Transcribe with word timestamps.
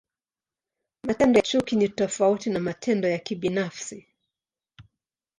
Matendo 1.03 1.37
ya 1.37 1.43
chuki 1.43 1.75
ni 1.75 1.89
tofauti 1.89 2.49
na 2.49 2.59
matendo 2.59 3.07
ya 3.07 3.19
kibinafsi. 3.19 4.07